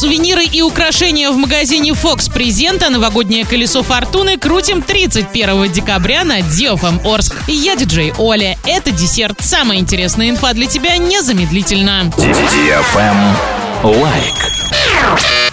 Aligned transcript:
Сувениры 0.00 0.44
и 0.44 0.62
украшения 0.62 1.30
в 1.30 1.36
магазине 1.36 1.90
Fox 1.90 2.32
Презента 2.32 2.88
новогоднее 2.88 3.44
колесо 3.44 3.82
фортуны 3.82 4.38
крутим 4.38 4.80
31 4.80 5.70
декабря 5.70 6.24
на 6.24 6.40
Диофом 6.40 7.06
Орск. 7.06 7.36
Я 7.46 7.76
диджей 7.76 8.14
Оля. 8.16 8.56
Это 8.64 8.92
десерт. 8.92 9.42
Самая 9.42 9.78
интересная 9.78 10.30
инфа 10.30 10.54
для 10.54 10.64
тебя 10.64 10.96
незамедлительно. 10.96 12.10
Лайк. 13.84 14.49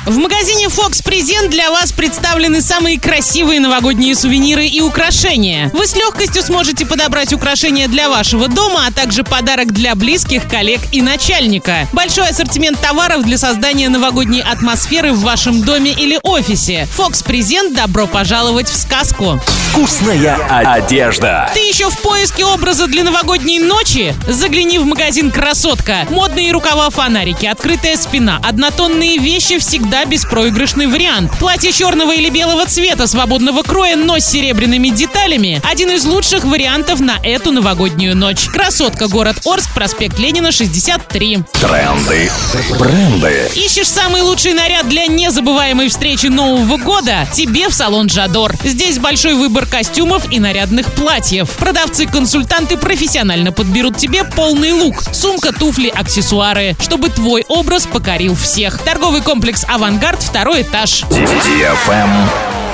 В 0.08 0.16
магазине 0.20 0.68
Fox 0.68 1.04
Презент 1.04 1.50
для 1.50 1.70
вас 1.70 1.92
представлены 1.92 2.62
самые 2.62 2.98
красивые 2.98 3.60
новогодние 3.60 4.16
сувениры 4.16 4.66
и 4.66 4.80
украшения. 4.80 5.70
Вы 5.74 5.86
с 5.86 5.98
легкостью 5.98 6.44
сможете 6.44 6.86
подобрать 6.86 7.34
украшения 7.34 7.90
для 7.90 8.10
вашего 8.10 8.48
дома, 8.48 8.86
а 8.88 8.92
также 8.94 9.26
подарок 9.26 9.74
для 9.74 9.96
близких, 9.96 10.48
коллег 10.48 10.80
и 10.94 11.02
начальника. 11.02 11.90
Большой 11.92 12.30
ассортимент 12.30 12.80
товаров 12.80 13.26
для 13.26 13.38
создания 13.38 13.90
новогодней 13.90 14.42
атмосферы 14.42 15.12
в 15.12 15.20
вашем 15.20 15.62
доме 15.62 15.92
или 15.92 16.18
офисе. 16.24 16.88
Fox 16.98 17.22
Презент 17.26 17.76
добро 17.76 18.08
пожаловать 18.08 18.70
в 18.70 18.78
сказку. 18.78 19.42
Вкусная 19.72 20.38
одежда. 20.50 21.52
Ты 21.54 21.60
еще 21.60 21.90
в 21.90 21.98
поиске 22.00 22.46
образа 22.46 22.88
для 22.88 23.04
новогодней 23.04 23.60
ночи? 23.60 24.16
Загляни 24.26 24.80
в 24.80 24.86
магазин 24.86 25.32
«Красотка». 25.32 26.08
Модные 26.10 26.54
рукава, 26.54 26.90
фонарики, 26.92 27.46
открытая 27.46 27.98
спина, 27.98 28.40
однотонные 28.42 29.18
вещи 29.18 29.60
всегда 29.60 29.97
беспроигрышный 30.06 30.88
вариант. 30.88 31.32
Платье 31.40 31.72
черного 31.72 32.14
или 32.14 32.30
белого 32.30 32.66
цвета, 32.66 33.08
свободного 33.08 33.64
кроя, 33.64 33.96
но 33.96 34.20
с 34.20 34.26
серебряными 34.26 34.90
деталями– 34.90 35.62
один 35.70 35.92
из 35.92 36.06
лучших 36.06 36.44
вариантов 36.44 37.00
на 37.00 37.18
эту 37.24 37.52
новогоднюю 37.52 38.16
ночь. 38.16 38.46
«Красотка», 38.46 39.08
город 39.08 39.38
Орск, 39.46 39.74
проспект 39.74 40.20
Ленина, 40.20 40.52
63. 40.52 41.40
Тренды. 41.54 42.32
Бренды. 42.80 43.52
Ищешь 43.56 43.88
самый 43.88 44.22
лучший 44.22 44.54
наряд 44.54 44.88
для 44.90 45.08
незабываемой 45.08 45.90
встречи 45.90 46.28
Нового 46.28 46.78
года? 46.78 47.28
Тебе 47.34 47.70
в 47.70 47.74
салон 47.74 48.10
Жадор. 48.10 48.56
Здесь 48.64 49.00
большой 49.00 49.34
выбор 49.34 49.66
костюмов 49.66 50.32
и 50.32 50.40
нарядных 50.40 50.92
платьев. 50.94 51.50
Продавцы-консультанты 51.58 52.78
профессионально 52.78 53.52
подберут 53.52 53.98
тебе 53.98 54.24
полный 54.24 54.72
лук. 54.72 55.04
Сумка, 55.14 55.52
туфли, 55.52 55.88
аксессуары. 55.90 56.76
Чтобы 56.82 57.10
твой 57.10 57.44
образ 57.48 57.86
покорил 57.86 58.36
всех. 58.36 58.80
Торговый 58.84 59.22
комплекс 59.22 59.66
«Авангард», 59.88 60.22
второй 60.22 60.64
этаж. 60.64 61.06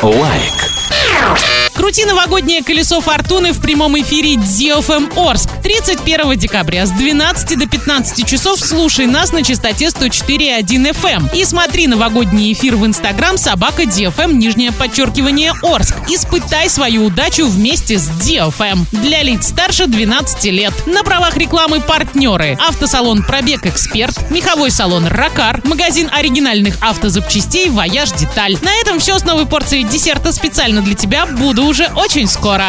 Лайк. 0.01 1.72
Крути 1.75 2.05
новогоднее 2.05 2.63
колесо 2.63 3.01
фортуны 3.01 3.51
в 3.51 3.59
прямом 3.59 3.99
эфире 3.99 4.35
DFM 4.35 5.11
Орск. 5.17 5.49
31 5.63 6.37
декабря 6.37 6.85
с 6.85 6.91
12 6.91 7.57
до 7.57 7.67
15 7.67 8.27
часов 8.27 8.59
слушай 8.59 9.07
нас 9.07 9.31
на 9.31 9.43
частоте 9.43 9.87
104.1 9.87 10.63
FM. 10.63 11.35
И 11.35 11.43
смотри 11.45 11.87
новогодний 11.87 12.53
эфир 12.53 12.75
в 12.75 12.85
Инстаграм 12.85 13.37
собака 13.37 13.83
DFM 13.83 14.33
нижнее 14.33 14.71
подчеркивание 14.71 15.53
Орск. 15.63 15.95
Испытай 16.07 16.69
свою 16.69 17.05
удачу 17.05 17.47
вместе 17.47 17.97
с 17.97 18.07
DFM. 18.07 18.85
Для 18.91 19.23
лиц 19.23 19.47
старше 19.47 19.87
12 19.87 20.45
лет. 20.45 20.73
На 20.85 21.03
правах 21.03 21.37
рекламы 21.37 21.81
партнеры. 21.81 22.57
Автосалон 22.67 23.23
Пробег 23.23 23.65
Эксперт, 23.65 24.29
меховой 24.29 24.69
салон 24.69 25.07
Ракар, 25.07 25.61
магазин 25.65 26.09
оригинальных 26.11 26.77
автозапчастей 26.81 27.69
Вояж 27.69 28.11
Деталь. 28.11 28.57
На 28.61 28.73
этом 28.75 28.99
все 28.99 29.17
с 29.17 29.25
новой 29.25 29.47
порцией 29.47 29.83
десерта 29.83 30.31
специально 30.31 30.81
для 30.81 30.93
тебя. 30.93 31.25
Буду 31.25 31.62
уже 31.63 31.91
очень 31.95 32.27
скоро. 32.27 32.63